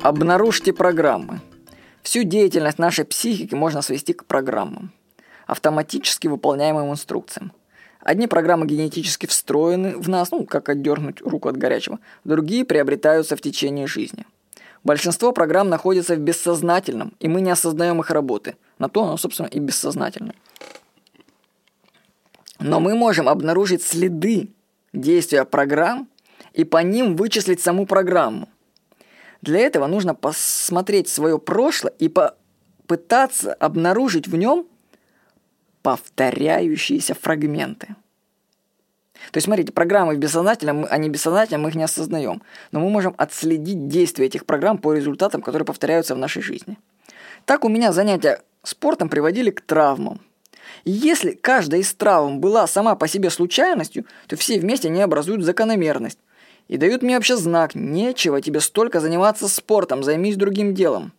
[0.00, 1.40] Обнаружьте программы.
[2.02, 4.92] Всю деятельность нашей психики можно свести к программам,
[5.48, 7.52] автоматически выполняемым инструкциям.
[8.00, 13.40] Одни программы генетически встроены в нас, ну, как отдернуть руку от горячего, другие приобретаются в
[13.40, 14.24] течение жизни.
[14.84, 18.54] Большинство программ находится в бессознательном, и мы не осознаем их работы.
[18.78, 20.36] На то оно, собственно, и бессознательное.
[22.60, 24.48] Но мы можем обнаружить следы
[24.92, 26.08] действия программ
[26.52, 28.48] и по ним вычислить саму программу.
[29.42, 34.66] Для этого нужно посмотреть свое прошлое и попытаться обнаружить в нем
[35.82, 37.94] повторяющиеся фрагменты.
[39.32, 42.42] То есть, смотрите, программы в бессознательном, они бессознательно, мы их не осознаем.
[42.72, 46.78] Но мы можем отследить действие этих программ по результатам, которые повторяются в нашей жизни.
[47.44, 50.20] Так у меня занятия спортом приводили к травмам.
[50.84, 55.44] И если каждая из травм была сама по себе случайностью, то все вместе они образуют
[55.44, 56.18] закономерность.
[56.68, 61.12] И дают мне вообще знак, нечего тебе столько заниматься спортом, займись другим делом.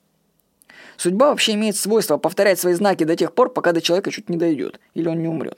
[0.95, 4.37] Судьба вообще имеет свойство повторять свои знаки до тех пор, пока до человека чуть не
[4.37, 5.57] дойдет, или он не умрет.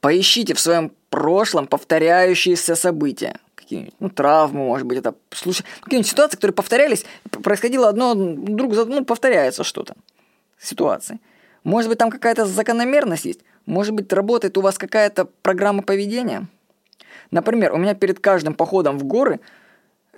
[0.00, 3.38] Поищите в своем прошлом повторяющиеся события.
[3.54, 5.64] Какие-нибудь, ну, травмы, может быть, это случай.
[5.80, 9.94] Какие-нибудь ситуации, которые повторялись, происходило одно друг за ну, повторяется что-то.
[10.60, 11.18] Ситуации.
[11.62, 13.40] Может быть, там какая-то закономерность есть?
[13.64, 16.46] Может быть, работает у вас какая-то программа поведения?
[17.30, 19.40] Например, у меня перед каждым походом в горы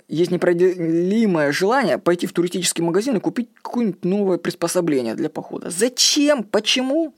[0.07, 5.69] есть непроделимое желание пойти в туристический магазин и купить какое-нибудь новое приспособление для похода.
[5.69, 6.43] Зачем?
[6.43, 7.13] Почему?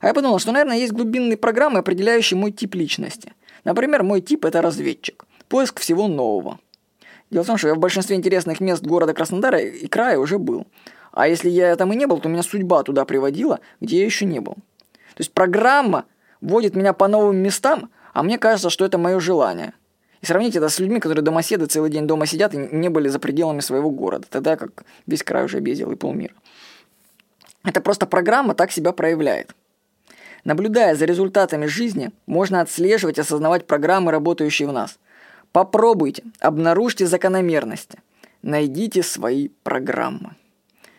[0.00, 3.32] А я подумал, что, наверное, есть глубинные программы, определяющие мой тип личности.
[3.64, 5.24] Например, мой тип– это разведчик.
[5.48, 6.58] Поиск всего нового.
[7.30, 10.66] Дело в том, что я в большинстве интересных мест города Краснодара и края уже был.
[11.12, 14.26] А если я там и не был, то меня судьба туда приводила, где я еще
[14.26, 14.54] не был.
[14.54, 16.04] То есть программа
[16.40, 19.72] вводит меня по новым местам, а мне кажется, что это мое желание.
[20.20, 23.18] И сравните это с людьми, которые домоседы целый день дома сидят и не были за
[23.18, 26.34] пределами своего города, тогда как весь край уже объездил и полмира.
[27.64, 29.54] Это просто программа так себя проявляет.
[30.44, 34.98] Наблюдая за результатами жизни, можно отслеживать и осознавать программы, работающие в нас.
[35.52, 37.98] Попробуйте, обнаружьте закономерности,
[38.42, 40.34] найдите свои программы.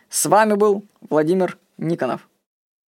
[0.08, 2.26] С вами был Владимир Никонов.